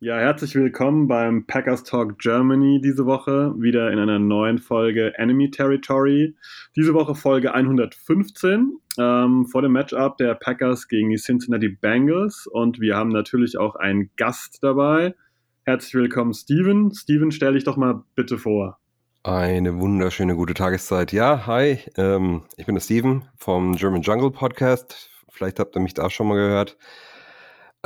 [0.00, 5.50] Ja, herzlich willkommen beim Packers Talk Germany diese Woche, wieder in einer neuen Folge Enemy
[5.50, 6.36] Territory.
[6.76, 12.78] Diese Woche Folge 115 ähm, vor dem Matchup der Packers gegen die Cincinnati Bengals und
[12.78, 15.16] wir haben natürlich auch einen Gast dabei.
[15.64, 16.94] Herzlich willkommen, Steven.
[16.94, 18.78] Steven, stell dich doch mal bitte vor.
[19.24, 21.12] Eine wunderschöne gute Tageszeit.
[21.12, 25.10] Ja, hi, ähm, ich bin der Steven vom German Jungle Podcast.
[25.28, 26.76] Vielleicht habt ihr mich da schon mal gehört.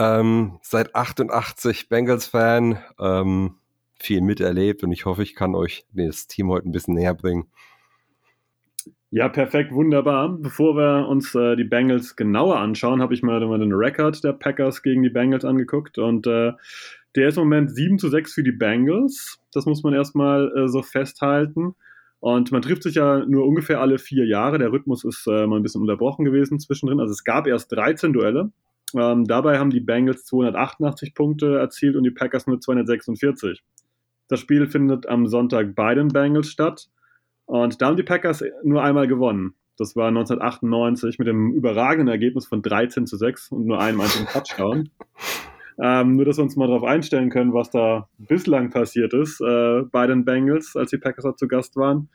[0.03, 3.55] Ähm, seit 88 Bengals-Fan, ähm,
[4.01, 7.47] viel miterlebt und ich hoffe, ich kann euch das Team heute ein bisschen näher bringen.
[9.11, 10.31] Ja, perfekt, wunderbar.
[10.31, 14.83] Bevor wir uns äh, die Bengals genauer anschauen, habe ich mal, den Rekord der Packers
[14.83, 16.53] gegen die Bengals angeguckt und äh,
[17.15, 19.39] der ist im Moment 7 zu 6 für die Bengals.
[19.53, 21.77] Das muss man erstmal äh, so festhalten.
[22.19, 24.59] Und man trifft sich ja nur ungefähr alle vier Jahre.
[24.59, 27.01] Der Rhythmus ist äh, mal ein bisschen unterbrochen gewesen zwischendrin.
[27.01, 28.51] Also es gab erst 13 Duelle.
[28.99, 33.63] Ähm, dabei haben die Bengals 288 Punkte erzielt und die Packers nur 246.
[34.29, 36.89] Das Spiel findet am Sonntag bei den Bengals statt.
[37.45, 39.55] Und da haben die Packers nur einmal gewonnen.
[39.79, 44.27] Das war 1998 mit dem überragenden Ergebnis von 13 zu 6 und nur einem einzigen
[44.27, 44.91] Touchdown.
[45.81, 49.83] Ähm, nur, dass wir uns mal darauf einstellen können, was da bislang passiert ist äh,
[49.91, 52.11] bei den Bengals, als die Packers da zu Gast waren.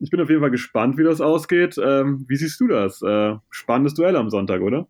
[0.00, 1.76] Ich bin auf jeden Fall gespannt, wie das ausgeht.
[1.82, 3.00] Ähm, wie siehst du das?
[3.02, 4.88] Äh, spannendes Duell am Sonntag, oder?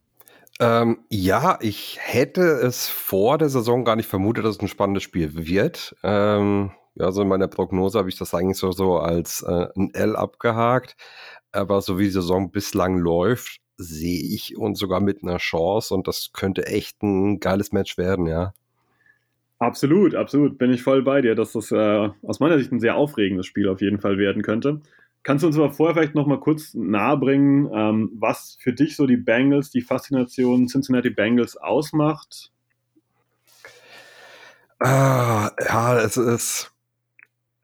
[0.60, 5.04] Ähm, ja, ich hätte es vor der Saison gar nicht vermutet, dass es ein spannendes
[5.04, 5.94] Spiel wird.
[6.02, 9.94] Ähm, ja, so in meiner Prognose habe ich das eigentlich so, so als äh, ein
[9.94, 10.96] L abgehakt.
[11.52, 16.08] Aber so wie die Saison bislang läuft, sehe ich uns sogar mit einer Chance und
[16.08, 18.52] das könnte echt ein geiles Match werden, ja.
[19.60, 20.58] Absolut, absolut.
[20.58, 23.68] Bin ich voll bei dir, dass das äh, aus meiner Sicht ein sehr aufregendes Spiel
[23.68, 24.80] auf jeden Fall werden könnte.
[25.22, 29.06] Kannst du uns aber vorher vielleicht noch mal kurz nahebringen, ähm, was für dich so
[29.06, 32.52] die Bengals, die Faszination Cincinnati Bengals ausmacht?
[34.80, 36.72] Ah, ja, es ist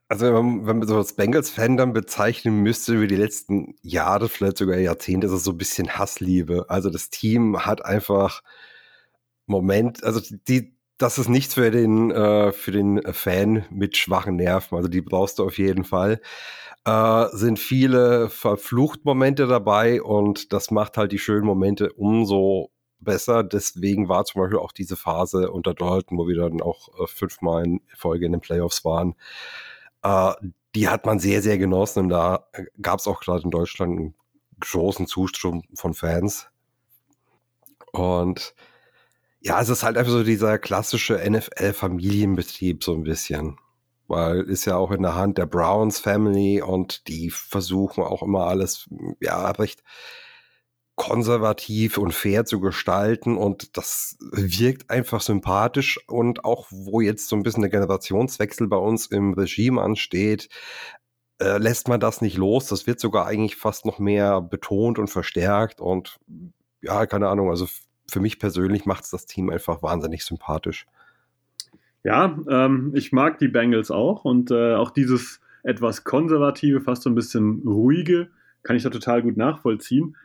[0.07, 4.77] also wenn man, so als Bengals-Fan dann bezeichnen müsste über die letzten Jahre, vielleicht sogar
[4.77, 6.65] Jahrzehnte, ist es so ein bisschen Hassliebe.
[6.69, 8.43] Also das Team hat einfach
[9.47, 14.77] Moment, also die, das ist nichts für den, äh, für den Fan mit schwachen Nerven.
[14.77, 16.21] Also die brauchst du auf jeden Fall.
[16.85, 23.43] Äh, sind viele Verflucht-Momente dabei und das macht halt die schönen Momente umso besser.
[23.43, 27.65] Deswegen war zum Beispiel auch diese Phase unter Dalton, wo wir dann auch äh, fünfmal
[27.65, 29.15] in Folge in den Playoffs waren,
[30.03, 30.33] äh,
[30.75, 32.47] die hat man sehr, sehr genossen und da
[32.81, 34.15] gab es auch gerade in Deutschland einen
[34.59, 36.49] großen Zustrom von Fans.
[37.91, 38.53] Und
[39.39, 43.57] ja, es ist halt einfach so dieser klassische NFL-Familienbetrieb so ein bisschen.
[44.07, 48.45] Weil ist ja auch in der Hand der Browns Family und die versuchen auch immer
[48.45, 48.87] alles,
[49.19, 49.83] ja, recht
[50.95, 57.35] konservativ und fair zu gestalten und das wirkt einfach sympathisch und auch wo jetzt so
[57.35, 60.47] ein bisschen der Generationswechsel bei uns im Regime ansteht,
[61.41, 62.67] äh, lässt man das nicht los.
[62.67, 66.17] Das wird sogar eigentlich fast noch mehr betont und verstärkt und
[66.81, 67.67] ja, keine Ahnung, also
[68.09, 70.85] für mich persönlich macht es das Team einfach wahnsinnig sympathisch.
[72.05, 77.09] Ja, ähm, ich mag die Bengals auch und äh, auch dieses etwas konservative, fast so
[77.09, 78.29] ein bisschen ruhige,
[78.61, 80.15] kann ich da total gut nachvollziehen.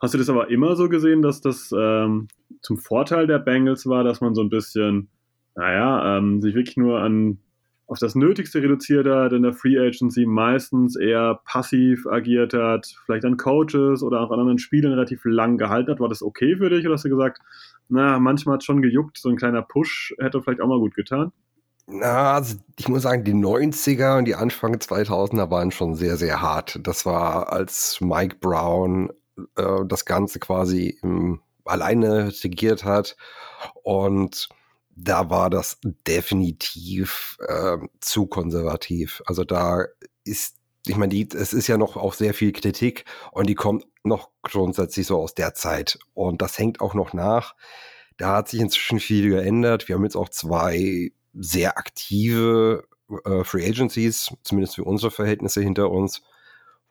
[0.00, 2.26] Hast du das aber immer so gesehen, dass das ähm,
[2.62, 5.08] zum Vorteil der Bengals war, dass man so ein bisschen,
[5.54, 7.38] naja, ähm, sich wirklich nur an
[7.86, 13.24] auf das Nötigste reduziert hat in der Free Agency, meistens eher passiv agiert hat, vielleicht
[13.24, 16.00] an Coaches oder auch an anderen Spielen relativ lang gehalten hat.
[16.00, 17.40] War das okay für dich oder hast du gesagt,
[17.90, 21.32] na, manchmal hat schon gejuckt, so ein kleiner Push hätte vielleicht auch mal gut getan?
[21.86, 26.40] Na, also ich muss sagen, die 90er und die Anfang 2000er waren schon sehr, sehr
[26.40, 26.78] hart.
[26.82, 29.10] Das war, als Mike Brown
[29.56, 33.16] äh, das Ganze quasi im, alleine regiert hat.
[33.82, 34.48] Und
[34.90, 39.22] da war das definitiv äh, zu konservativ.
[39.26, 39.86] Also da
[40.24, 40.56] ist,
[40.86, 44.30] ich meine, die, es ist ja noch auch sehr viel Kritik und die kommt noch
[44.42, 45.98] grundsätzlich so aus der Zeit.
[46.14, 47.54] Und das hängt auch noch nach.
[48.20, 49.88] Da hat sich inzwischen viel geändert.
[49.88, 52.84] Wir haben jetzt auch zwei sehr aktive
[53.24, 56.20] äh, Free Agencies, zumindest für unsere Verhältnisse hinter uns,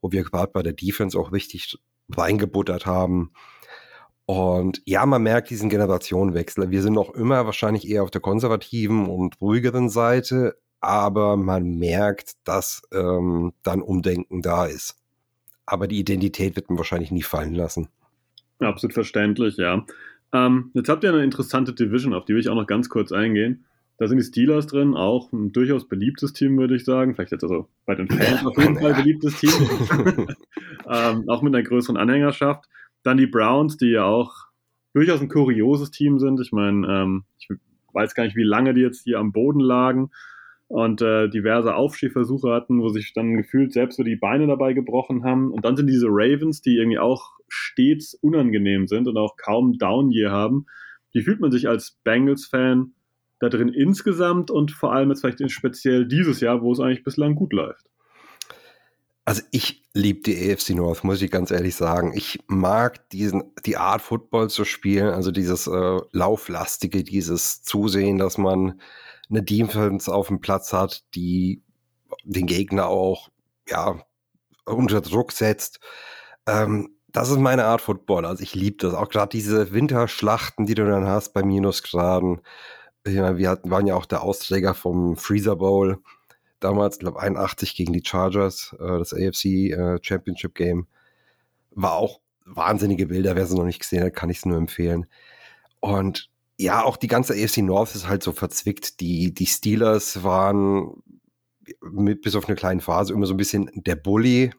[0.02, 1.78] wo wir gerade bei der Defense auch richtig
[2.10, 3.32] reingebuttert haben.
[4.26, 6.72] Und ja, man merkt diesen Generationenwechsel.
[6.72, 12.38] Wir sind noch immer wahrscheinlich eher auf der konservativen und ruhigeren Seite, aber man merkt,
[12.44, 14.96] dass ähm, dann Umdenken da ist.
[15.68, 17.88] Aber die Identität wird man wahrscheinlich nie fallen lassen.
[18.58, 19.86] Absolut verständlich, ja.
[20.34, 23.12] Ähm, jetzt habt ihr eine interessante Division, auf die will ich auch noch ganz kurz
[23.12, 23.66] eingehen.
[23.98, 27.16] Da sind die Steelers drin, auch ein durchaus beliebtes Team, würde ich sagen.
[27.16, 29.52] Vielleicht jetzt also bei den Fans auf jeden Fall beliebtes Team.
[30.90, 32.66] ähm, auch mit einer größeren Anhängerschaft.
[33.04, 34.34] Dann die Browns, die ja auch
[34.94, 36.40] durchaus ein kurioses Team sind.
[36.40, 37.50] Ich meine, ähm, ich
[37.92, 40.12] weiß gar nicht, wie lange die jetzt hier am Boden lagen
[40.70, 45.24] und äh, diverse Aufstehversuche hatten, wo sich dann gefühlt selbst so die Beine dabei gebrochen
[45.24, 45.52] haben.
[45.52, 50.12] Und dann sind diese Ravens, die irgendwie auch stets unangenehm sind und auch kaum Down
[50.12, 50.68] Year haben.
[51.12, 52.94] Wie fühlt man sich als Bengals-Fan
[53.40, 57.34] da drin insgesamt und vor allem jetzt vielleicht speziell dieses Jahr, wo es eigentlich bislang
[57.34, 57.88] gut läuft?
[59.26, 62.14] Also ich liebe die AFC North, muss ich ganz ehrlich sagen.
[62.16, 68.38] Ich mag diesen, die Art Football zu spielen, also dieses äh, Lauflastige, dieses Zusehen, dass
[68.38, 68.80] man
[69.30, 71.62] eine Defense auf dem Platz hat, die
[72.24, 73.30] den Gegner auch
[73.68, 74.02] ja,
[74.66, 75.80] unter Druck setzt.
[76.48, 78.26] Ähm, das ist meine Art Football.
[78.26, 78.94] Also ich liebe das.
[78.94, 82.42] Auch gerade diese Winterschlachten, die du dann hast bei Minusgraden.
[83.08, 86.00] Ja, wir hatten, waren ja auch der Austräger vom Freezer Bowl.
[86.60, 90.88] Damals, glaube 81 gegen die Chargers, äh, das AFC äh, Championship Game.
[91.72, 93.36] War auch wahnsinnige Bilder.
[93.36, 95.08] Wer sie noch nicht gesehen hat, kann ich es nur empfehlen.
[95.80, 96.30] Und
[96.60, 99.00] ja, auch die ganze AFC North ist halt so verzwickt.
[99.00, 101.02] Die, die Steelers waren
[101.82, 104.52] mit, bis auf eine kleine Phase immer so ein bisschen der Bully.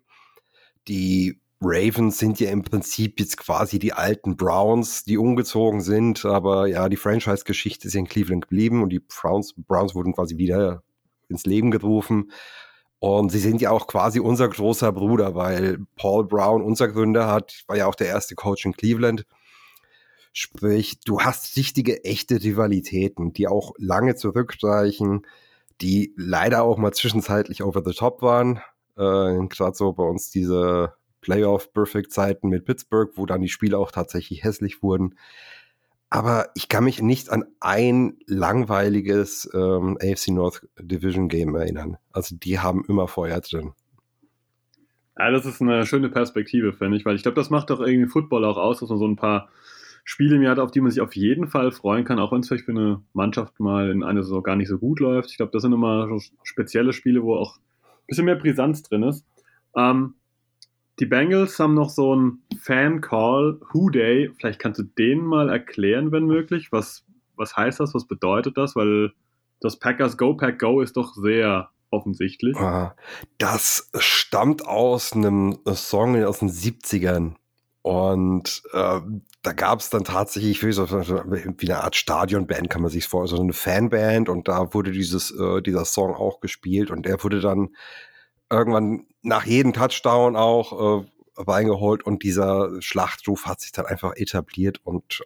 [0.89, 6.67] Die Ravens sind ja im Prinzip jetzt quasi die alten Browns, die umgezogen sind, aber
[6.69, 10.83] ja, die Franchise-Geschichte ist in Cleveland geblieben und die Browns, Browns wurden quasi wieder
[11.29, 12.31] ins Leben gerufen.
[12.99, 17.63] Und sie sind ja auch quasi unser großer Bruder, weil Paul Brown, unser Gründer, hat,
[17.67, 19.27] war ja auch der erste Coach in Cleveland.
[20.33, 25.27] Sprich, du hast richtige, echte Rivalitäten, die auch lange zurückreichen,
[25.81, 28.59] die leider auch mal zwischenzeitlich over the top waren.
[28.97, 34.45] Äh, Gerade so bei uns diese Playoff-Perfect-Zeiten mit Pittsburgh, wo dann die Spiele auch tatsächlich
[34.45, 35.17] hässlich wurden.
[36.11, 41.99] Aber ich kann mich nicht an ein langweiliges ähm, AFC North Division Game erinnern.
[42.13, 43.73] Also die haben immer Feuer drin.
[45.17, 48.09] Ja, das ist eine schöne Perspektive, finde ich, weil ich glaube, das macht doch irgendwie
[48.09, 49.51] Football auch aus, dass man so ein paar
[50.05, 52.49] Spiele im Jahr auf die man sich auf jeden Fall freuen kann, auch wenn es
[52.49, 55.31] vielleicht für eine Mannschaft mal in einer Saison gar nicht so gut läuft.
[55.31, 59.03] Ich glaube, das sind immer so spezielle Spiele, wo auch ein bisschen mehr Brisanz drin
[59.03, 59.25] ist.
[59.77, 60.15] Ähm,
[60.99, 64.31] die Bengals haben noch so einen Fan-Call, Who Day.
[64.37, 66.73] Vielleicht kannst du den mal erklären, wenn möglich.
[66.73, 67.07] Was,
[67.37, 67.95] was heißt das?
[67.95, 68.77] Was bedeutet das?
[68.77, 69.13] Weil
[69.61, 72.57] das Packers Go Pack Go ist doch sehr offensichtlich.
[73.39, 77.35] Das stammt aus einem Song aus den 70ern.
[77.83, 79.01] Und äh,
[79.43, 83.39] da gab es dann tatsächlich wie, so, wie eine Art Stadionband, kann man sich vorstellen,
[83.39, 84.29] so eine Fanband.
[84.29, 86.91] Und da wurde dieses, äh, dieser Song auch gespielt.
[86.91, 87.71] Und der wurde dann
[88.51, 91.07] irgendwann nach jedem Touchdown auch äh,
[91.37, 95.23] reingeholt und dieser Schlachtruf hat sich dann einfach etabliert und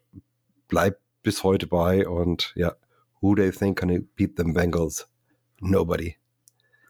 [0.69, 2.07] bleibt bis heute bei.
[2.07, 2.77] Und ja,
[3.21, 5.09] who they think can beat them Bengals?
[5.61, 6.17] Nobody.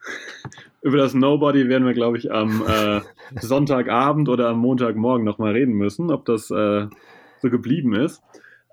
[0.84, 3.00] Über das Nobody werden wir, glaube ich, am äh,
[3.40, 6.88] Sonntagabend oder am Montagmorgen nochmal reden müssen, ob das äh,
[7.40, 8.22] so geblieben ist.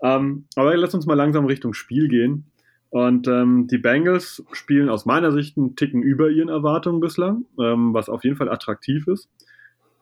[0.03, 2.51] Ähm, aber lass uns mal langsam Richtung Spiel gehen.
[2.89, 7.93] Und ähm, die Bengals spielen aus meiner Sicht einen Ticken über ihren Erwartungen bislang, ähm,
[7.93, 9.29] was auf jeden Fall attraktiv ist.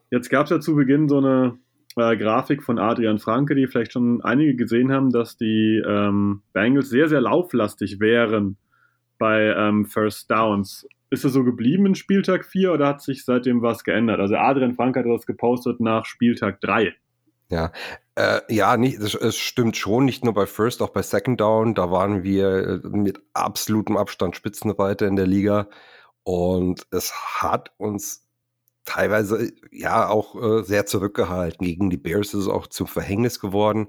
[0.10, 1.60] Jetzt gab es ja zu Beginn so eine
[1.96, 6.89] äh, Grafik von Adrian Franke, die vielleicht schon einige gesehen haben, dass die ähm, Bengals
[6.89, 8.58] sehr, sehr lauflastig wären
[9.20, 10.88] bei ähm, First Downs.
[11.12, 14.20] Ist das so geblieben in Spieltag 4 oder hat sich seitdem was geändert?
[14.20, 16.96] Also Adrian Franke hat das gepostet nach Spieltag 3.
[17.52, 17.72] Ja,
[18.16, 21.74] äh, ja, nicht, es, es, stimmt schon, nicht nur bei First, auch bei Second Down.
[21.74, 25.68] Da waren wir äh, mit absolutem Abstand Spitzenreiter in der Liga.
[26.24, 27.12] Und es
[27.42, 28.28] hat uns
[28.86, 31.66] teilweise ja auch äh, sehr zurückgehalten.
[31.66, 33.88] Gegen die Bears ist es auch zum Verhängnis geworden.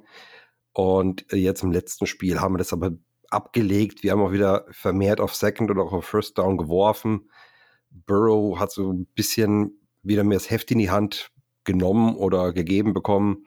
[0.73, 2.93] Und äh, jetzt im letzten Spiel haben wir das aber
[3.31, 4.03] abgelegt.
[4.03, 7.31] Wir haben auch wieder vermehrt auf Second oder auch auf First Down geworfen.
[7.91, 11.31] Burrow hat so ein bisschen wieder mehr das Heft in die Hand
[11.65, 13.47] genommen oder gegeben bekommen.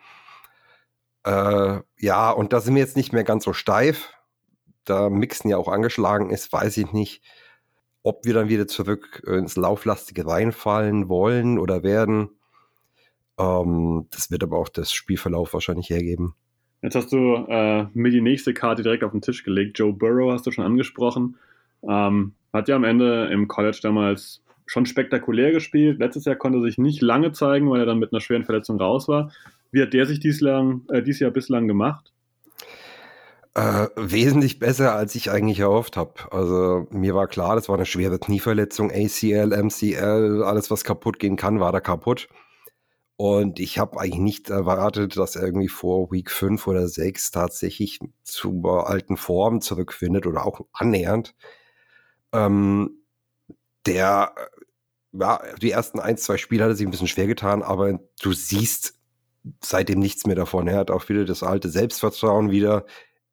[1.24, 4.14] Äh, ja, und da sind wir jetzt nicht mehr ganz so steif.
[4.86, 7.24] Da Mixen ja auch angeschlagen ist, weiß ich nicht,
[8.04, 12.30] ob wir dann wieder zurück ins Lauflastige reinfallen wollen oder werden.
[13.38, 16.36] Ähm, das wird aber auch das Spielverlauf wahrscheinlich hergeben.
[16.84, 19.80] Jetzt hast du äh, mir die nächste Karte direkt auf den Tisch gelegt.
[19.80, 21.38] Joe Burrow hast du schon angesprochen.
[21.88, 26.00] Ähm, hat ja am Ende im College damals schon spektakulär gespielt.
[26.00, 28.80] Letztes Jahr konnte er sich nicht lange zeigen, weil er dann mit einer schweren Verletzung
[28.82, 29.32] raus war.
[29.72, 32.12] Wie hat der sich dies, lang, äh, dies Jahr bislang gemacht?
[33.56, 36.14] Äh, wesentlich besser, als ich eigentlich erhofft habe.
[36.32, 41.38] Also mir war klar, das war eine schwere Knieverletzung, ACL, MCL, alles was kaputt gehen
[41.38, 42.28] kann, war da kaputt.
[43.16, 48.00] Und ich habe eigentlich nicht erwartet, dass er irgendwie vor Week 5 oder 6 tatsächlich
[48.24, 51.36] zur alten Form zurückfindet oder auch annähernd.
[52.32, 53.04] Ähm,
[53.86, 54.34] der,
[55.12, 58.34] ja, die ersten ein, zwei Spiele hat er sich ein bisschen schwer getan, aber du
[58.34, 58.98] siehst
[59.62, 60.68] seitdem nichts mehr davon.
[60.68, 62.86] Er hat auch wieder das alte Selbstvertrauen wieder.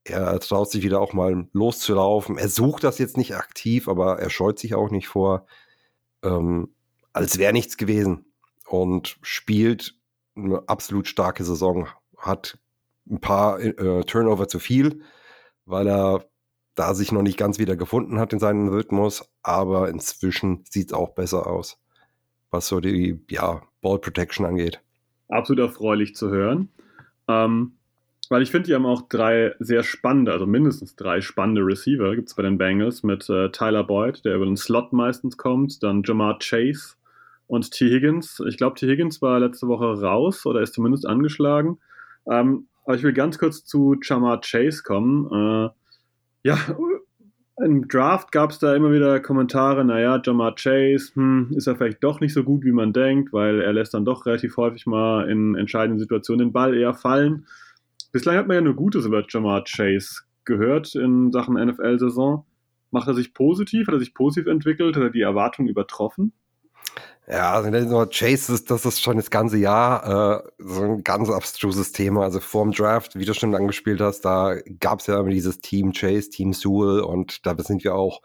[0.05, 2.37] Er traut sich wieder auch mal loszulaufen.
[2.37, 5.47] Er sucht das jetzt nicht aktiv, aber er scheut sich auch nicht vor,
[6.23, 6.75] ähm,
[7.13, 8.30] als wäre nichts gewesen
[8.71, 9.95] und spielt
[10.37, 11.89] eine absolut starke Saison.
[12.17, 12.59] Hat
[13.11, 15.03] ein paar äh, Turnover zu viel,
[15.65, 16.25] weil er
[16.77, 20.93] da sich noch nicht ganz wieder gefunden hat in seinem Rhythmus, aber inzwischen sieht es
[20.93, 21.79] auch besser aus,
[22.51, 24.81] was so die ja, Ball Protection angeht.
[25.29, 26.69] Absolut erfreulich zu hören.
[27.29, 27.73] Ähm,
[28.29, 32.29] weil ich finde, die haben auch drei sehr spannende, also mindestens drei spannende Receiver gibt
[32.29, 36.05] es bei den Bengals mit äh, Tyler Boyd, der über den Slot meistens kommt, dann
[36.05, 36.95] Jamar Chase
[37.51, 37.91] und T.
[37.91, 38.41] Higgins.
[38.47, 38.87] Ich glaube, T.
[38.87, 41.79] Higgins war letzte Woche raus oder ist zumindest angeschlagen.
[42.31, 45.27] Ähm, aber ich will ganz kurz zu Jamar Chase kommen.
[45.33, 45.71] Äh,
[46.45, 46.59] ja,
[47.63, 52.05] im Draft gab es da immer wieder Kommentare, naja, Jamar Chase, hm, ist er vielleicht
[52.05, 55.29] doch nicht so gut, wie man denkt, weil er lässt dann doch relativ häufig mal
[55.29, 57.47] in entscheidenden Situationen den Ball eher fallen.
[58.13, 62.47] Bislang hat man ja nur Gutes über Jamar Chase gehört in Sachen NFL-Saison.
[62.93, 63.89] Macht er sich positiv?
[63.89, 64.95] Hat er sich positiv entwickelt?
[64.97, 66.33] Hat er die Erwartungen übertroffen?
[67.29, 71.93] Ja, also Chase, ist, das ist schon das ganze Jahr äh, so ein ganz abstruses
[71.93, 72.25] Thema.
[72.25, 75.93] Also vorm Draft, wie du schon angespielt hast, da gab es ja immer dieses Team
[75.93, 78.21] Chase, Team Sewell und da sind wir auch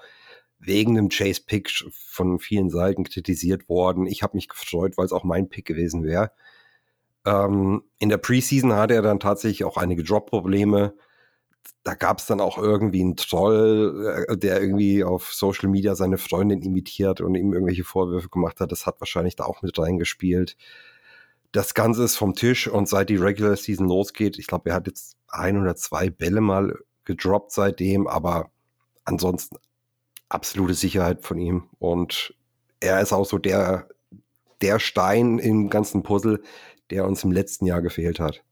[0.57, 1.69] wegen dem Chase-Pick
[2.09, 4.07] von vielen Seiten kritisiert worden.
[4.07, 6.31] Ich habe mich gefreut, weil es auch mein Pick gewesen wäre.
[7.25, 10.95] Ähm, in der Preseason hatte er dann tatsächlich auch einige Drop-Probleme
[11.83, 16.17] da gab es dann auch irgendwie einen Troll, äh, der irgendwie auf Social Media seine
[16.17, 18.71] Freundin imitiert und ihm irgendwelche Vorwürfe gemacht hat.
[18.71, 20.57] Das hat wahrscheinlich da auch mit reingespielt.
[21.51, 24.87] Das Ganze ist vom Tisch und seit die Regular Season losgeht, ich glaube, er hat
[24.87, 28.49] jetzt ein oder zwei Bälle mal gedroppt seitdem, aber
[29.05, 29.57] ansonsten
[30.29, 31.69] absolute Sicherheit von ihm.
[31.79, 32.33] Und
[32.79, 33.87] er ist auch so der,
[34.61, 36.41] der Stein im ganzen Puzzle,
[36.89, 38.43] der uns im letzten Jahr gefehlt hat.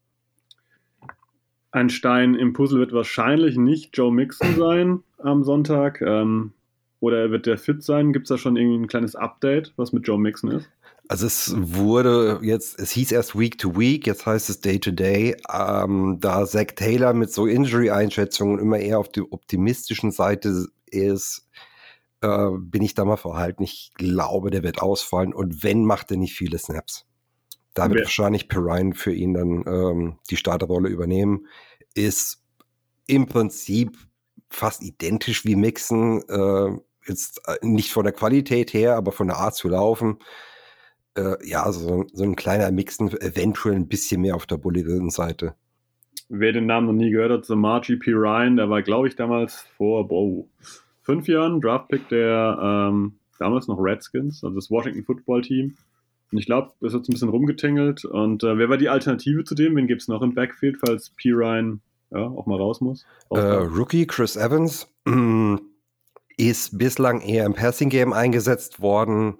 [1.73, 6.01] Ein Stein im Puzzle wird wahrscheinlich nicht Joe Mixon sein am Sonntag.
[6.01, 6.53] Ähm,
[6.99, 8.13] oder wird der fit sein?
[8.13, 10.69] Gibt es da schon irgendwie ein kleines Update, was mit Joe Mixon ist?
[11.07, 14.91] Also es wurde jetzt, es hieß erst Week to Week, jetzt heißt es Day to
[14.91, 15.35] Day.
[15.51, 21.49] Ähm, da Zach Taylor mit so Injury-Einschätzungen immer eher auf der optimistischen Seite ist,
[22.21, 23.63] äh, bin ich da mal verhalten.
[23.63, 27.07] Ich glaube, der wird ausfallen und wenn, macht er nicht viele Snaps.
[27.73, 28.05] Da wird ja.
[28.05, 31.47] wahrscheinlich Perrine für ihn dann ähm, die Starterrolle übernehmen.
[31.95, 32.43] Ist
[33.07, 33.97] im Prinzip
[34.49, 36.21] fast identisch wie Mixen.
[36.29, 36.77] Äh,
[37.07, 40.19] jetzt äh, nicht von der Qualität her, aber von der Art zu laufen.
[41.15, 45.55] Äh, ja, so, so ein kleiner Mixen, eventuell ein bisschen mehr auf der bulligen Seite.
[46.29, 48.11] Wer den Namen noch nie gehört hat, so Margie P.
[48.11, 50.45] Ryan, der war, glaube ich, damals vor boah,
[51.01, 55.75] fünf Jahren Draftpick der ähm, damals noch Redskins, also das Washington Football Team.
[56.33, 58.05] Und ich glaube, es hat ein bisschen rumgetingelt.
[58.05, 59.75] Und äh, wer war die Alternative zu dem?
[59.75, 61.29] Wen gibt es noch im Backfield, falls P.
[61.31, 63.05] Ryan ja, auch mal raus muss?
[63.29, 64.87] Äh, Rookie Chris Evans
[66.37, 69.37] ist bislang eher im Passing Game eingesetzt worden.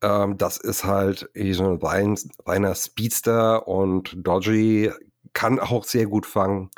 [0.00, 2.16] Ähm, das ist halt so ein rein,
[2.46, 4.92] reiner Speedster und Dodgy
[5.32, 6.70] kann auch sehr gut fangen.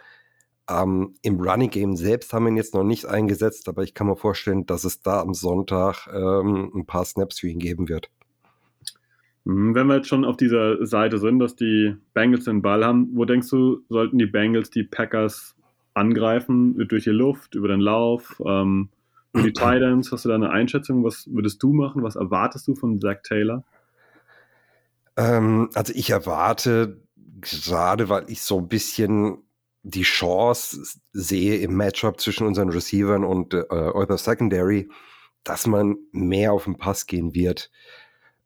[0.70, 4.06] Ähm, Im Running Game selbst haben wir ihn jetzt noch nicht eingesetzt, aber ich kann
[4.06, 8.08] mir vorstellen, dass es da am Sonntag ähm, ein paar Snaps für ihn geben wird.
[9.44, 13.10] Mhm, wenn wir jetzt schon auf dieser Seite sind, dass die Bengals den Ball haben,
[13.14, 15.54] wo denkst du, sollten die Bengals die Packers
[15.94, 16.76] angreifen?
[16.88, 18.90] Durch die Luft, über den Lauf, ähm,
[19.32, 20.12] über die Titans?
[20.12, 21.04] Hast du da eine Einschätzung?
[21.04, 22.02] Was würdest du machen?
[22.02, 23.64] Was erwartest du von Zach Taylor?
[25.16, 27.00] Ähm, also ich erwarte
[27.40, 29.38] gerade, weil ich so ein bisschen
[29.82, 34.90] die Chance sehe im Matchup zwischen unseren Receivern und äh, eurer Secondary,
[35.42, 37.70] dass man mehr auf den Pass gehen wird.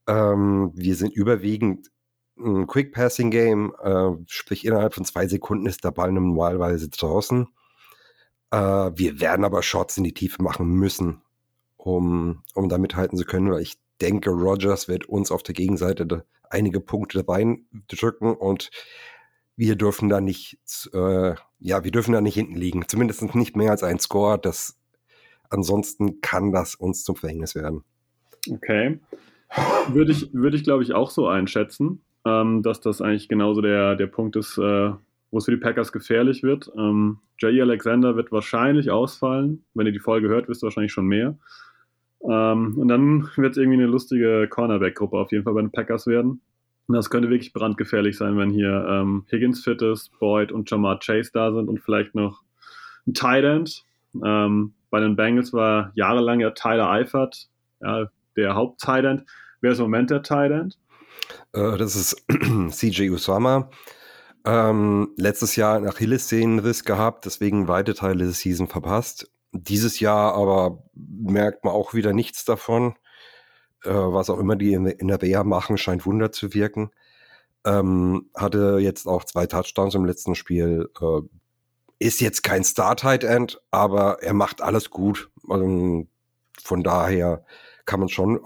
[0.07, 1.91] Ähm, wir sind überwiegend
[2.39, 7.47] ein Quick Passing Game, äh, sprich innerhalb von zwei Sekunden ist der Ball normalerweise draußen.
[8.51, 11.23] Äh, wir werden aber Shots in die Tiefe machen müssen,
[11.77, 16.25] um, um da mithalten zu können, weil ich denke, Rogers wird uns auf der Gegenseite
[16.51, 18.71] einige Punkte reindrücken und
[19.57, 20.59] wir dürfen da nicht,
[20.93, 22.89] äh, ja, wir dürfen da nicht hinten liegen.
[22.89, 24.39] Zumindest nicht mehr als ein Score.
[24.39, 24.77] Das,
[25.49, 27.85] ansonsten kann das uns zum Verhängnis werden.
[28.51, 29.01] Okay.
[29.93, 32.03] Würde ich, würde ich glaube ich, auch so einschätzen.
[32.25, 34.93] ähm, dass das eigentlich genauso der, der Punkt ist, äh,
[35.31, 36.71] wo es für die Packers gefährlich wird.
[36.77, 39.65] Ähm, Jay Alexander wird wahrscheinlich ausfallen.
[39.75, 41.37] Wenn ihr die Folge hört, wisst ihr wahrscheinlich schon mehr.
[42.23, 46.07] Ähm, und dann wird es irgendwie eine lustige Cornerback-Gruppe auf jeden Fall bei den Packers
[46.07, 46.41] werden.
[46.87, 50.99] Und das könnte wirklich brandgefährlich sein, wenn hier ähm, Higgins fit ist, Boyd und Jamar
[50.99, 52.43] Chase da sind und vielleicht noch
[53.07, 53.85] ein Tight End.
[54.23, 57.49] Ähm, bei den Bengals war jahrelang ja Tyler Eifert,
[57.81, 59.25] ja, der Haupt-Tight End.
[59.61, 60.79] Wer ist im Moment der End?
[61.53, 62.25] Äh, das ist
[62.71, 63.71] CJ Usama.
[64.45, 69.31] Ähm, letztes Jahr einen Achillessehnenriss gehabt, deswegen weite Teile der Season verpasst.
[69.53, 72.95] Dieses Jahr aber merkt man auch wieder nichts davon.
[73.85, 76.91] Äh, was auch immer die in, in der Wehr machen, scheint Wunder zu wirken.
[77.65, 80.91] Ähm, hatte jetzt auch zwei Touchdowns im letzten Spiel.
[81.01, 81.21] Äh,
[81.99, 85.31] ist jetzt kein Star-Tight End, aber er macht alles gut.
[85.49, 86.07] Also,
[86.63, 87.45] von daher
[87.85, 88.41] kann man schon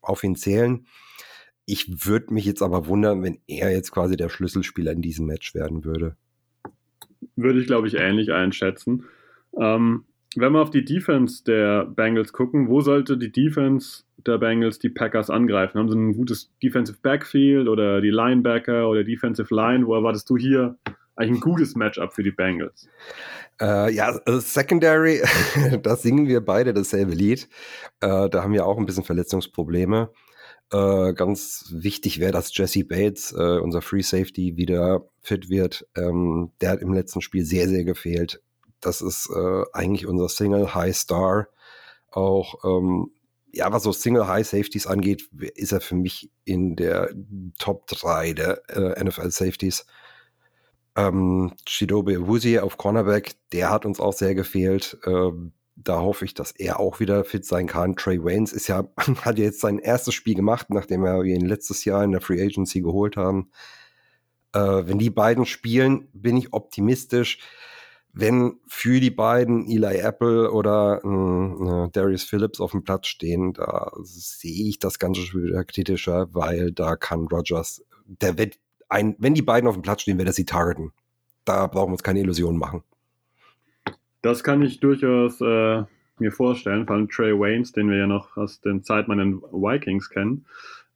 [0.00, 0.86] auf ihn zählen.
[1.66, 5.54] Ich würde mich jetzt aber wundern, wenn er jetzt quasi der Schlüsselspieler in diesem Match
[5.54, 6.16] werden würde.
[7.36, 9.04] Würde ich, glaube ich, ähnlich einschätzen.
[9.58, 10.04] Ähm,
[10.36, 14.88] wenn wir auf die Defense der Bengals gucken, wo sollte die Defense der Bengals die
[14.88, 15.78] Packers angreifen?
[15.78, 19.86] Haben sie ein gutes Defensive Backfield oder die Linebacker oder Defensive Line?
[19.86, 20.76] Wo erwartest du hier
[21.16, 22.88] eigentlich ein gutes Matchup für die Bengals?
[23.60, 25.22] Äh, ja, also Secondary,
[25.82, 27.48] da singen wir beide dasselbe Lied.
[28.00, 30.10] Äh, da haben wir auch ein bisschen Verletzungsprobleme.
[30.72, 35.86] Äh, ganz wichtig wäre, dass Jesse Bates, äh, unser Free Safety, wieder fit wird.
[35.96, 38.42] Ähm, der hat im letzten Spiel sehr, sehr gefehlt.
[38.80, 41.48] Das ist äh, eigentlich unser Single High Star.
[42.10, 43.12] Auch ähm,
[43.52, 47.10] ja, was so Single High Safeties angeht, ist er für mich in der
[47.58, 49.86] Top 3 der äh, NFL Safeties.
[50.96, 54.98] Ähm, Chidobe Wusi auf Cornerback, der hat uns auch sehr gefehlt.
[55.06, 57.96] Ähm, da hoffe ich, dass er auch wieder fit sein kann.
[57.96, 58.84] Trey Waynes ist ja,
[59.22, 62.80] hat jetzt sein erstes Spiel gemacht, nachdem wir ihn letztes Jahr in der Free Agency
[62.80, 63.50] geholt haben.
[64.52, 67.38] Äh, wenn die beiden spielen, bin ich optimistisch.
[68.12, 73.90] Wenn für die beiden Eli Apple oder äh, Darius Phillips auf dem Platz stehen, da
[74.02, 79.34] sehe ich das Ganze schon wieder kritischer, weil da kann Rogers, der wird ein, wenn
[79.34, 80.92] die beiden auf dem Platz stehen, wird er sie targeten.
[81.44, 82.82] Da brauchen wir uns keine Illusionen machen.
[84.22, 85.84] Das kann ich durchaus äh,
[86.18, 90.08] mir vorstellen, vor allem Trey Waynes, den wir ja noch aus den Zeit meinen Vikings
[90.08, 90.46] kennen.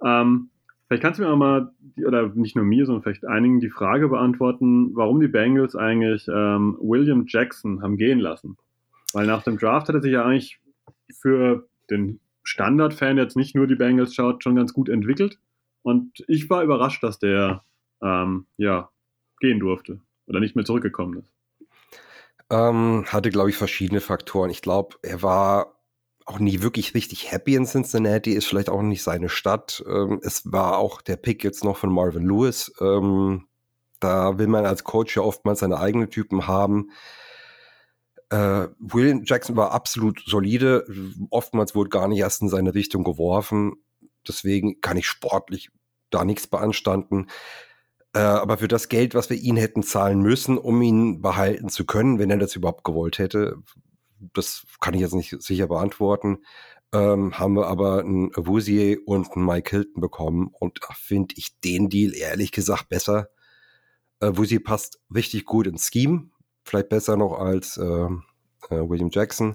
[0.02, 0.50] Ähm,
[0.86, 1.72] vielleicht kannst du mir auch mal,
[2.06, 6.78] oder nicht nur mir, sondern vielleicht einigen die Frage beantworten, warum die Bengals eigentlich ähm,
[6.80, 8.56] William Jackson haben gehen lassen.
[9.12, 10.60] Weil nach dem Draft hat er sich ja eigentlich
[11.12, 15.38] für den Standard-Fan, der jetzt nicht nur die Bengals schaut, schon ganz gut entwickelt.
[15.82, 17.62] Und ich war überrascht, dass der
[18.02, 18.90] ähm, ja,
[19.40, 21.32] gehen durfte oder nicht mehr zurückgekommen ist.
[22.50, 24.50] Ähm, hatte, glaube ich, verschiedene Faktoren.
[24.50, 25.78] Ich glaube, er war
[26.24, 29.82] auch nie wirklich richtig happy in Cincinnati, ist vielleicht auch nicht seine Stadt.
[29.86, 32.72] Ähm, es war auch der Pick jetzt noch von Marvin Lewis.
[32.80, 33.46] Ähm,
[34.00, 36.90] da will man als Coach ja oftmals seine eigenen Typen haben.
[38.30, 40.86] Äh, William Jackson war absolut solide.
[41.30, 43.76] Oftmals wurde gar nicht erst in seine Richtung geworfen.
[44.26, 45.70] Deswegen kann ich sportlich
[46.10, 47.28] da nichts beanstanden.
[48.18, 51.86] Äh, aber für das Geld, was wir ihn hätten zahlen müssen, um ihn behalten zu
[51.86, 53.58] können, wenn er das überhaupt gewollt hätte,
[54.18, 56.38] das kann ich jetzt nicht sicher beantworten,
[56.92, 61.90] ähm, haben wir aber einen Awuzie und einen Mike Hilton bekommen und finde ich den
[61.90, 63.28] Deal ehrlich gesagt besser.
[64.18, 66.30] Awuzie passt richtig gut ins Scheme,
[66.64, 68.08] vielleicht besser noch als äh, äh,
[68.88, 69.54] William Jackson.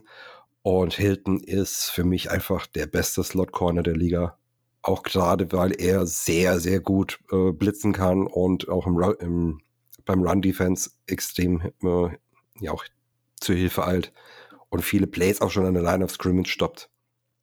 [0.61, 4.37] Und Hilton ist für mich einfach der beste Slot Corner der Liga.
[4.83, 9.61] Auch gerade, weil er sehr, sehr gut äh, blitzen kann und auch im, im
[10.05, 12.09] beim Run-Defense extrem äh,
[12.59, 12.83] ja auch
[13.39, 14.13] zur Hilfe eilt
[14.69, 16.89] und viele Plays auch schon an der Line of Scrimmage stoppt.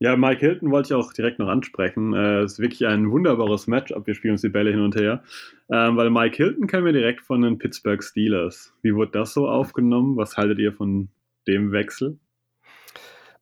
[0.03, 2.15] Ja, Mike Hilton wollte ich auch direkt noch ansprechen.
[2.15, 4.07] Äh, es ist wirklich ein wunderbares Matchup.
[4.07, 5.23] Wir spielen uns die Bälle hin und her.
[5.71, 8.73] Ähm, weil Mike Hilton kennen wir direkt von den Pittsburgh Steelers.
[8.81, 10.17] Wie wurde das so aufgenommen?
[10.17, 11.11] Was haltet ihr von
[11.47, 12.19] dem Wechsel?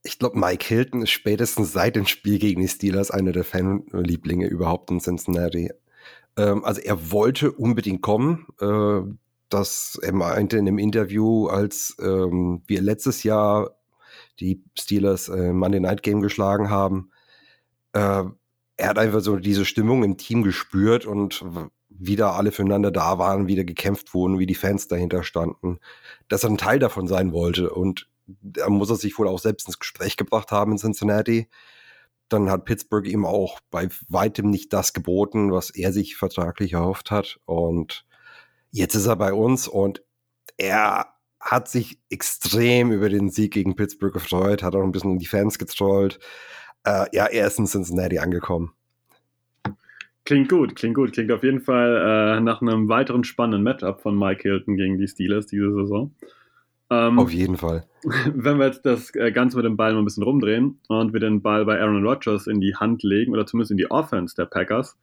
[0.09, 4.47] Ich glaube, Mike Hilton ist spätestens seit dem Spiel gegen die Steelers einer der Fanlieblinge
[4.47, 5.71] überhaupt in Cincinnati.
[6.39, 8.47] Ähm, also er wollte unbedingt kommen.
[8.59, 9.03] Äh,
[9.51, 13.77] das er meinte in einem Interview, als ähm, wir letztes Jahr
[14.41, 17.11] die Steelers äh, Monday Night Game geschlagen haben.
[17.93, 18.25] Äh,
[18.77, 21.45] er hat einfach so diese Stimmung im Team gespürt und
[21.91, 25.79] wieder alle füreinander da waren, wieder gekämpft wurden, wie die Fans dahinter standen,
[26.29, 27.71] dass er ein Teil davon sein wollte.
[27.71, 28.09] Und
[28.43, 31.49] da muss er sich wohl auch selbst ins Gespräch gebracht haben in Cincinnati.
[32.29, 37.11] Dann hat Pittsburgh ihm auch bei weitem nicht das geboten, was er sich vertraglich erhofft
[37.11, 37.41] hat.
[37.47, 38.05] Und
[38.71, 40.03] jetzt ist er bei uns und
[40.59, 41.07] er
[41.41, 45.59] hat sich extrem über den Sieg gegen Pittsburgh gefreut, hat auch ein bisschen die Fans
[45.59, 46.19] getrollt.
[46.85, 48.73] Äh, ja, er ist in Cincinnati angekommen.
[50.29, 51.13] Klingt gut, klingt gut.
[51.15, 55.09] Klingt auf jeden Fall äh, nach einem weiteren spannenden Matchup von Mike Hilton gegen die
[55.09, 56.15] Steelers diese Saison.
[56.91, 57.87] Ähm, auf jeden Fall.
[58.35, 61.21] Wenn wir jetzt das äh, Ganze mit dem Ball mal ein bisschen rumdrehen und wir
[61.21, 64.47] den Ball bei Aaron Rodgers in die Hand legen oder zumindest in die Offense der
[64.47, 64.97] Packers,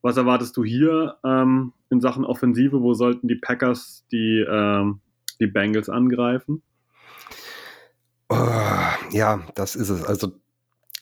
[0.00, 2.80] was erwartest du hier ähm, in Sachen Offensive?
[2.80, 5.00] Wo sollten die Packers die, ähm,
[5.40, 6.62] die Bengals angreifen?
[8.30, 8.36] Oh,
[9.10, 10.04] ja, das ist es.
[10.04, 10.32] Also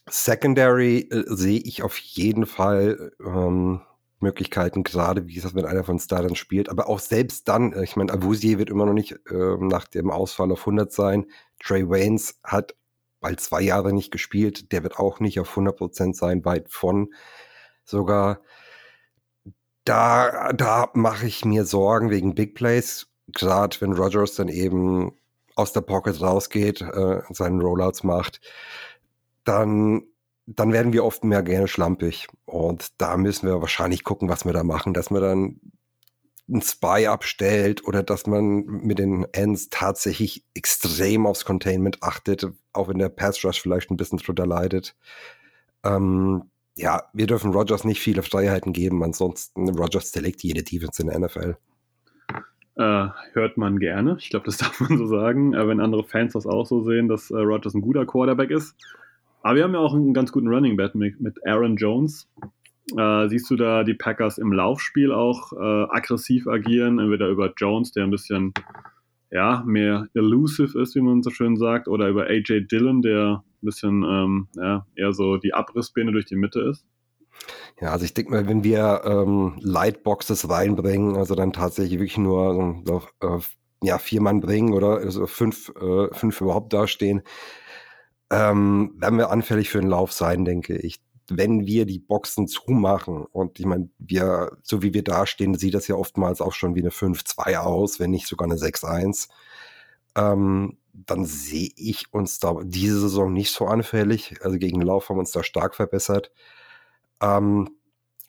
[0.08, 3.80] Secondary äh, sehe ich auf jeden Fall ähm,
[4.26, 6.68] Möglichkeiten, gerade wie gesagt, wenn einer von Startern spielt.
[6.68, 10.10] Aber auch selbst dann, äh, ich meine, Avusier wird immer noch nicht äh, nach dem
[10.10, 11.26] Ausfall auf 100 sein.
[11.62, 12.74] Trey Waynes hat
[13.20, 14.72] bald zwei Jahre nicht gespielt.
[14.72, 17.12] Der wird auch nicht auf 100% sein, weit von.
[17.84, 18.40] Sogar
[19.84, 23.06] da, da mache ich mir Sorgen wegen Big Plays.
[23.28, 25.12] Gerade wenn Rogers dann eben
[25.54, 28.40] aus der Pocket rausgeht, äh, seinen Rollouts macht,
[29.44, 30.02] dann,
[30.46, 32.28] dann werden wir oft mehr gerne schlampig.
[32.44, 35.60] Und da müssen wir wahrscheinlich gucken, was wir da machen, dass man dann
[36.48, 42.88] einen Spy abstellt oder dass man mit den Ends tatsächlich extrem aufs Containment achtet, auch
[42.88, 44.94] wenn der Pass Rush vielleicht ein bisschen drunter leidet.
[45.84, 46.44] Ähm,
[46.76, 51.18] ja, wir dürfen Rogers nicht viele Freiheiten geben, ansonsten Rogers zerlegt jede Defense in der
[51.18, 51.56] NFL.
[52.76, 54.16] Äh, hört man gerne.
[54.20, 55.54] Ich glaube, das darf man so sagen.
[55.54, 58.76] Äh, wenn andere Fans das auch so sehen, dass äh, Rogers ein guter Quarterback ist.
[59.46, 62.28] Aber wir haben ja auch einen ganz guten Running Back mit, mit Aaron Jones.
[62.98, 67.92] Äh, siehst du da die Packers im Laufspiel auch äh, aggressiv agieren, entweder über Jones,
[67.92, 68.54] der ein bisschen
[69.30, 73.64] ja, mehr elusive ist, wie man so schön sagt, oder über AJ Dillon, der ein
[73.64, 76.84] bisschen ähm, ja, eher so die Abrissbirne durch die Mitte ist?
[77.80, 82.82] Ja, also ich denke mal, wenn wir ähm, Lightboxes reinbringen, also dann tatsächlich wirklich nur
[83.22, 83.38] äh,
[83.84, 87.22] ja, vier Mann bringen oder also fünf, äh, fünf überhaupt dastehen,
[88.30, 91.00] ähm, werden wir anfällig für den Lauf sein, denke ich.
[91.28, 95.88] Wenn wir die Boxen zumachen und ich meine, wir, so wie wir dastehen, sieht das
[95.88, 99.28] ja oftmals auch schon wie eine 5-2 aus, wenn nicht sogar eine 6-1.
[100.16, 104.36] Ähm, dann sehe ich uns da diese Saison nicht so anfällig.
[104.42, 106.30] Also gegen den Lauf haben wir uns da stark verbessert.
[107.20, 107.70] Ähm,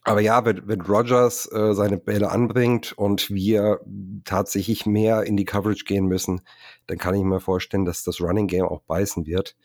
[0.03, 3.81] aber ja, wenn, wenn Rogers äh, seine Bälle anbringt und wir
[4.23, 6.41] tatsächlich mehr in die Coverage gehen müssen,
[6.87, 9.57] dann kann ich mir vorstellen, dass das Running Game auch beißen wird.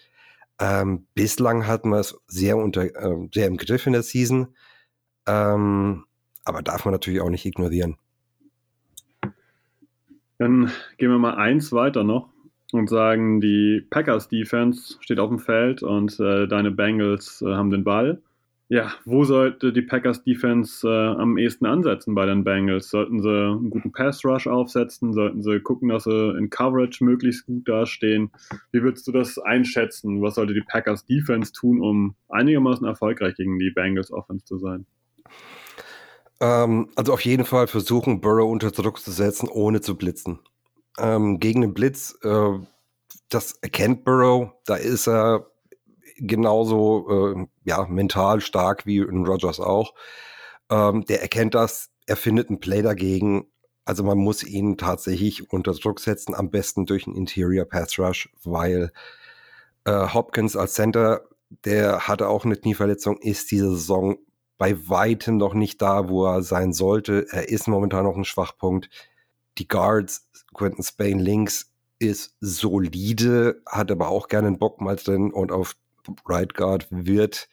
[0.63, 4.55] Ähm, bislang hatten wir es sehr, unter, äh, sehr im Griff in der Season,
[5.27, 6.05] ähm,
[6.45, 7.97] aber darf man natürlich auch nicht ignorieren.
[10.39, 12.29] Dann gehen wir mal eins weiter noch
[12.71, 17.71] und sagen, die Packers Defense steht auf dem Feld und äh, deine Bengals äh, haben
[17.71, 18.23] den Ball.
[18.73, 22.89] Ja, wo sollte die Packers Defense äh, am ehesten ansetzen bei den Bengals?
[22.89, 25.13] Sollten sie einen guten Pass Rush aufsetzen?
[25.13, 28.31] Sollten sie gucken, dass sie in Coverage möglichst gut dastehen?
[28.71, 30.23] Wie würdest du das einschätzen?
[30.23, 34.87] Was sollte die Packers Defense tun, um einigermaßen erfolgreich gegen die Bengals Offense zu sein?
[36.41, 40.39] Ähm, also auf jeden Fall versuchen, Burrow unter Druck zu setzen, ohne zu blitzen
[40.99, 42.59] ähm, gegen den Blitz, äh,
[43.29, 45.52] das erkennt Burrow, da ist er
[46.27, 49.95] genauso äh, ja, mental stark wie in Rogers auch.
[50.71, 53.47] Ähm, der erkennt das, er findet ein Play dagegen.
[53.85, 58.31] Also man muss ihn tatsächlich unter Druck setzen, am besten durch einen Interior Pass Rush,
[58.45, 58.93] weil
[59.85, 61.23] äh, Hopkins als Center,
[61.65, 64.17] der hatte auch eine Knieverletzung, ist diese Saison
[64.57, 67.27] bei weitem noch nicht da, wo er sein sollte.
[67.31, 68.89] Er ist momentan noch ein Schwachpunkt
[69.59, 75.33] die Guards, Quentin Spain links ist solide, hat aber auch gerne einen Bock mal drin
[75.33, 75.77] und auf
[76.27, 77.49] Right Guard wird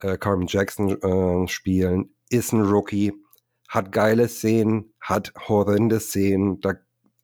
[0.00, 3.12] äh, Carmen Jackson äh, spielen, ist ein Rookie,
[3.68, 6.74] hat geile Szenen, hat horrende Szenen, da,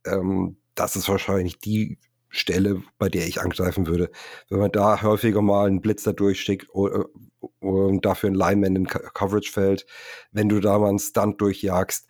[0.07, 4.11] ähm, das ist wahrscheinlich die Stelle, bei der ich angreifen würde.
[4.49, 9.87] Wenn man da häufiger mal einen Blitzer durchschickt und dafür ein Lineman in Coverage fällt,
[10.31, 12.09] wenn du da mal einen Stunt durchjagst,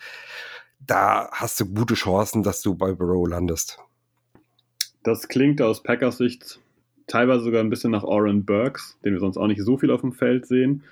[0.78, 3.78] da hast du gute Chancen, dass du bei Burrow landest.
[5.02, 6.60] Das klingt aus Packers Sicht
[7.12, 10.00] teilweise sogar ein bisschen nach Oren Burks, den wir sonst auch nicht so viel auf
[10.00, 10.82] dem Feld sehen.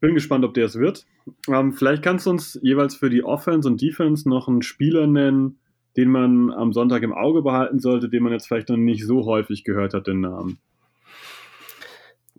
[0.00, 1.06] Bin gespannt, ob der es wird.
[1.48, 5.58] Ähm, vielleicht kannst du uns jeweils für die Offense und Defense noch einen Spieler nennen,
[5.96, 9.24] den man am Sonntag im Auge behalten sollte, den man jetzt vielleicht noch nicht so
[9.24, 10.58] häufig gehört hat, den Namen.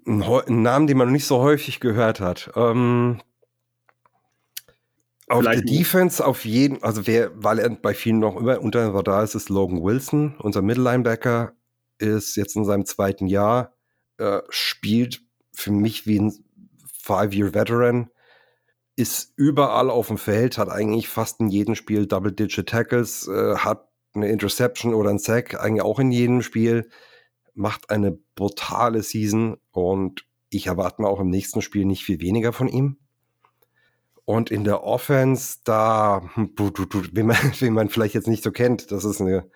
[0.06, 2.52] Ein Namen, den man noch nicht so häufig gehört hat.
[2.56, 3.20] Ähm,
[5.28, 9.24] auf der Defense auf jeden, also wer, weil er bei vielen noch immer unter da
[9.24, 11.54] ist, ist Logan Wilson, unser Mittellinebacker,
[12.02, 13.74] ist jetzt in seinem zweiten Jahr,
[14.18, 15.22] äh, spielt
[15.54, 16.34] für mich wie ein
[17.02, 18.10] Five-Year-Veteran,
[18.96, 23.88] ist überall auf dem Feld, hat eigentlich fast in jedem Spiel Double-Digit Tackles, äh, hat
[24.14, 26.90] eine Interception oder ein Sack, eigentlich auch in jedem Spiel,
[27.54, 32.54] macht eine brutale Season und ich erwarte mir auch im nächsten Spiel nicht viel weniger
[32.54, 32.98] von ihm.
[34.26, 38.92] Und in der Offense, da, hm, wie man, wie man vielleicht jetzt nicht so kennt,
[38.92, 39.50] das ist eine.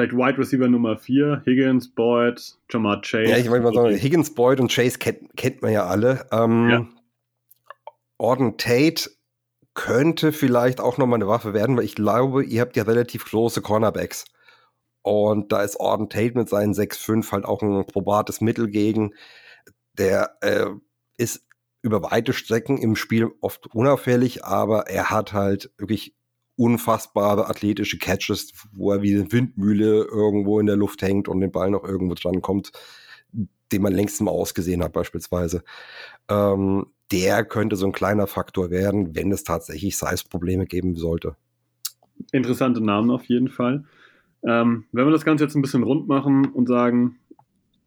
[0.00, 3.30] Vielleicht Wide Receiver Nummer 4, Higgins, Boyd, Jamar Chase.
[3.30, 6.26] Ja, ich wollte mal sagen, Higgins, Boyd und Chase kennt, kennt man ja alle.
[6.32, 6.86] Ähm, ja.
[8.16, 9.10] Orden Tate
[9.74, 13.60] könnte vielleicht auch nochmal eine Waffe werden, weil ich glaube, ihr habt ja relativ große
[13.60, 14.24] Cornerbacks.
[15.02, 19.12] Und da ist Orden Tate mit seinen 6'5 halt auch ein probates Mittel gegen.
[19.98, 20.66] Der äh,
[21.18, 21.44] ist
[21.82, 26.14] über weite Strecken im Spiel oft unauffällig, aber er hat halt wirklich
[26.60, 31.50] unfassbare athletische Catches, wo er wie eine Windmühle irgendwo in der Luft hängt und den
[31.50, 32.72] Ball noch irgendwo dran kommt,
[33.72, 35.64] den man längst mal ausgesehen hat beispielsweise.
[36.28, 41.34] Ähm, der könnte so ein kleiner Faktor werden, wenn es tatsächlich Size-Probleme geben sollte.
[42.30, 43.84] Interessante Namen auf jeden Fall.
[44.42, 47.18] Ähm, wenn wir das Ganze jetzt ein bisschen rund machen und sagen,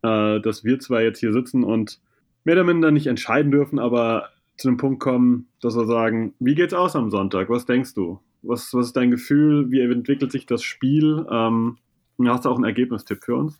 [0.01, 1.99] äh, dass wir zwar jetzt hier sitzen und
[2.43, 6.55] mehr oder minder nicht entscheiden dürfen, aber zu dem Punkt kommen, dass wir sagen, wie
[6.55, 7.49] geht's aus am Sonntag?
[7.49, 8.19] Was denkst du?
[8.43, 9.71] Was, was ist dein Gefühl?
[9.71, 11.25] Wie entwickelt sich das Spiel?
[11.31, 11.77] Ähm,
[12.25, 13.57] hast du auch einen Ergebnistipp für uns?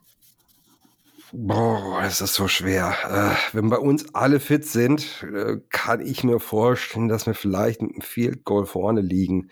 [1.36, 2.96] Boah, das ist so schwer.
[3.10, 7.82] Äh, wenn bei uns alle fit sind, äh, kann ich mir vorstellen, dass wir vielleicht
[7.82, 9.50] mit einem Field Goal vorne liegen.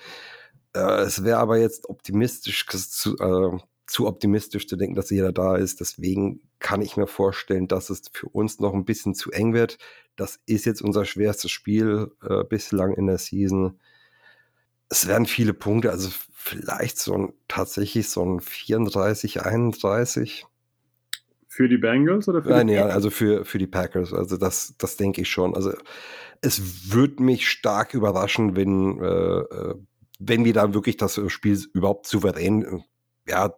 [0.74, 5.56] Äh, es wäre aber jetzt optimistisch zu, äh, zu optimistisch zu denken, dass jeder da
[5.56, 5.80] ist.
[5.80, 9.80] Deswegen kann ich mir vorstellen, dass es für uns noch ein bisschen zu eng wird.
[10.16, 13.80] Das ist jetzt unser schwerstes Spiel äh, bislang in der Season.
[14.92, 20.46] Es werden viele Punkte, also vielleicht so ein tatsächlich so ein 34, 31.
[21.48, 24.14] Für die Bengals oder für Nein, die ja, also für, für die Packers.
[24.14, 25.56] Also das, das denke ich schon.
[25.56, 25.74] Also
[26.42, 29.76] es würde mich stark überraschen, wenn, äh, äh,
[30.20, 32.80] wenn wir da wirklich das Spiel überhaupt souverän äh,
[33.32, 33.54] ja,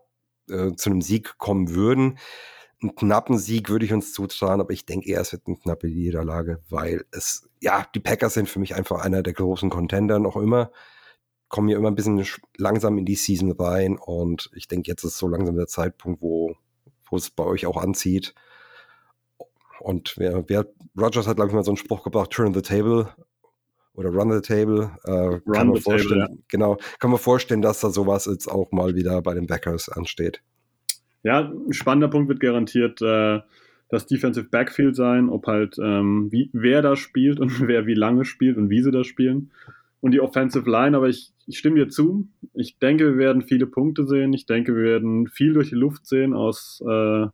[0.50, 2.20] äh, zu einem Sieg kommen würden.
[2.82, 5.88] Einen knappen Sieg würde ich uns zutrauen, aber ich denke eher, es wird eine knappe
[5.88, 10.36] Niederlage, weil es, ja, die Packers sind für mich einfach einer der großen Contender noch
[10.36, 10.72] immer.
[11.54, 12.26] Kommen hier immer ein bisschen
[12.58, 16.56] langsam in die Season rein und ich denke, jetzt ist so langsam der Zeitpunkt, wo
[17.14, 18.34] wo es bei euch auch anzieht.
[19.80, 20.66] Und wer, wer
[21.00, 23.10] Rogers hat, glaube ich, mal so einen Spruch gebracht, turn the table
[23.94, 24.92] oder run the table.
[25.04, 26.44] Äh, run kann man vorstellen, table, ja.
[26.48, 30.42] Genau, kann man vorstellen, dass da sowas jetzt auch mal wieder bei den Backers ansteht.
[31.22, 33.42] Ja, ein spannender Punkt wird garantiert äh,
[33.90, 38.26] das Defensive Backfield sein, ob halt ähm, wie, wer da spielt und wer wie lange
[38.26, 39.52] spielt und wie sie da spielen.
[40.04, 42.28] Und die Offensive Line, aber ich, ich stimme dir zu.
[42.54, 44.34] Ich denke, wir werden viele Punkte sehen.
[44.34, 47.28] Ich denke, wir werden viel durch die Luft sehen aus, äh,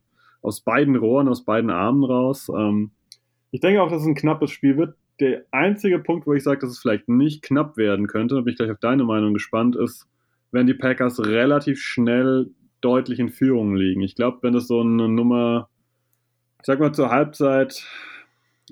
[0.44, 2.48] aus beiden Rohren, aus beiden Armen raus.
[2.56, 2.92] Ähm,
[3.50, 4.96] ich denke auch, dass es ein knappes Spiel wird.
[5.20, 8.52] Der einzige Punkt, wo ich sage, dass es vielleicht nicht knapp werden könnte, da bin
[8.52, 10.08] ich gleich auf deine Meinung gespannt, ist,
[10.52, 12.52] wenn die Packers relativ schnell
[12.82, 14.02] deutlich in Führung liegen.
[14.02, 15.70] Ich glaube, wenn das so eine Nummer,
[16.60, 17.84] ich sag mal zur Halbzeit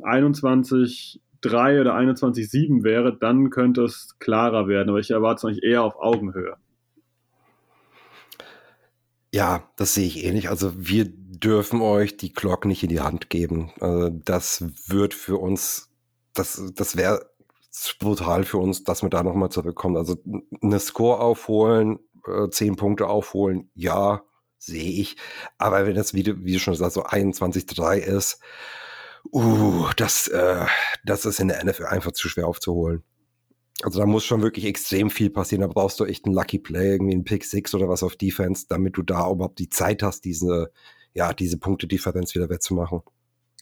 [0.04, 4.90] 21 3 oder 21-7 wäre, dann könnte es klarer werden.
[4.90, 6.56] Aber ich erwarte es eigentlich eher auf Augenhöhe.
[9.34, 10.50] Ja, das sehe ich ähnlich.
[10.50, 13.72] Also wir dürfen euch die Glock nicht in die Hand geben.
[13.80, 15.90] Also das wird für uns,
[16.34, 17.30] das, das wäre
[18.00, 19.98] brutal für uns, dass wir da nochmal zurückkommen.
[19.98, 20.18] Also
[20.62, 24.24] eine Score aufholen, äh, 10 Punkte aufholen, ja,
[24.58, 25.18] sehe ich.
[25.58, 28.40] Aber wenn das, wie du, wie du schon sagst, so 21-3 ist,
[29.34, 30.66] uh, das, äh,
[31.06, 33.04] das ist in der NFL einfach zu schwer aufzuholen.
[33.84, 35.62] Also da muss schon wirklich extrem viel passieren.
[35.62, 38.66] Da brauchst du echt einen Lucky Play, irgendwie einen Pick Six oder was auf Defense,
[38.68, 40.72] damit du da überhaupt die Zeit hast, diese,
[41.14, 43.02] ja, diese Punkte-Differenz wieder wettzumachen.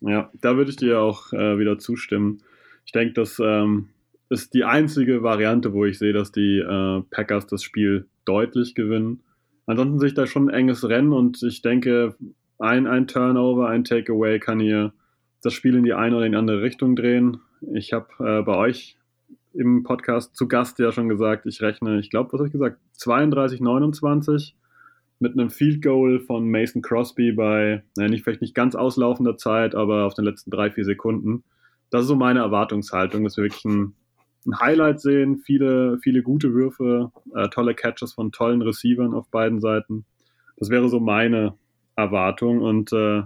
[0.01, 2.41] Ja, da würde ich dir auch äh, wieder zustimmen.
[2.85, 3.89] Ich denke, das ähm,
[4.29, 9.23] ist die einzige Variante, wo ich sehe, dass die äh, Packers das Spiel deutlich gewinnen.
[9.65, 12.15] Ansonsten sehe ich da schon ein enges Rennen und ich denke,
[12.59, 14.93] ein, ein Turnover, ein Takeaway kann hier
[15.45, 17.37] das Spiel in die eine oder in die andere Richtung drehen.
[17.73, 18.97] Ich habe äh, bei euch
[19.53, 22.79] im Podcast zu Gast ja schon gesagt, ich rechne, ich glaube, was habe ich gesagt,
[22.93, 24.55] 32, 29
[25.19, 29.75] mit einem Field Goal von Mason Crosby bei, naja, nicht, vielleicht nicht ganz auslaufender Zeit,
[29.75, 31.43] aber auf den letzten drei, vier Sekunden.
[31.89, 33.93] Das ist so meine Erwartungshaltung, dass wir wirklich ein,
[34.45, 39.61] ein Highlight sehen, viele, viele gute Würfe, äh, tolle Catches von tollen Receivern auf beiden
[39.61, 40.05] Seiten.
[40.57, 41.53] Das wäre so meine
[41.95, 43.23] Erwartung und äh,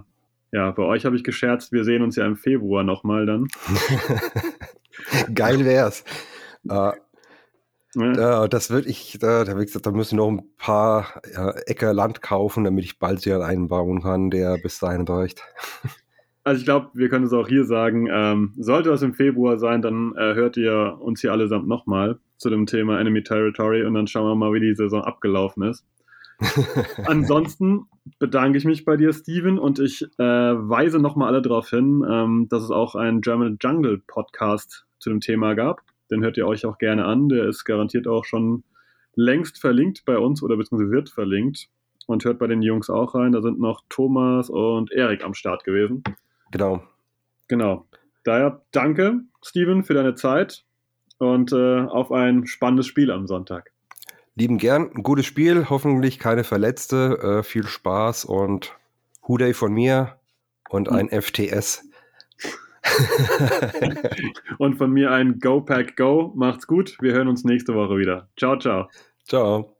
[0.52, 3.46] ja, bei euch habe ich gescherzt, wir sehen uns ja im Februar nochmal dann.
[5.34, 6.04] Geil wär's.
[6.68, 6.92] Uh,
[7.94, 8.48] ja.
[8.48, 12.64] das würde ich, da, da, gesagt, da müssen noch ein paar ja, Äcker Land kaufen,
[12.64, 15.42] damit ich bald hier einbauen kann, der bis dahin reicht.
[16.42, 19.82] Also ich glaube, wir können es auch hier sagen, ähm, sollte das im Februar sein,
[19.82, 24.06] dann äh, hört ihr uns hier allesamt nochmal zu dem Thema Enemy Territory und dann
[24.06, 25.84] schauen wir mal, wie die Saison abgelaufen ist.
[27.04, 27.86] Ansonsten
[28.18, 32.46] bedanke ich mich bei dir, Steven, und ich äh, weise nochmal alle darauf hin, ähm,
[32.48, 35.82] dass es auch einen German Jungle Podcast zu dem Thema gab.
[36.10, 37.28] Den hört ihr euch auch gerne an.
[37.28, 38.64] Der ist garantiert auch schon
[39.14, 41.68] längst verlinkt bei uns oder beziehungsweise wird verlinkt.
[42.06, 43.32] Und hört bei den Jungs auch rein.
[43.32, 46.02] Da sind noch Thomas und Erik am Start gewesen.
[46.50, 46.82] Genau.
[47.46, 47.86] Genau.
[48.24, 50.64] Daher danke, Steven, für deine Zeit
[51.18, 53.72] und äh, auf ein spannendes Spiel am Sonntag.
[54.36, 58.74] Lieben gern, ein gutes Spiel, hoffentlich keine Verletzte, äh, viel Spaß und
[59.26, 60.18] Huday von mir
[60.68, 61.22] und ein hm.
[61.22, 61.84] FTS.
[64.58, 66.32] und von mir ein Go Pack Go.
[66.34, 66.96] Macht's gut.
[67.00, 68.28] Wir hören uns nächste Woche wieder.
[68.36, 68.88] Ciao, ciao.
[69.26, 69.76] Ciao.